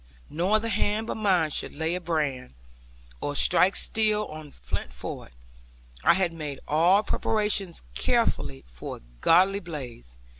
[0.31, 2.55] No other hand but mine should lay a brand,
[3.21, 5.33] or strike steel on flint for it;
[6.03, 10.17] I had made all preparations carefully for a goodly blaze.